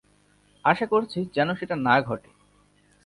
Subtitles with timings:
[0.65, 2.29] আশা করছি যেন সেটা না ঘটে।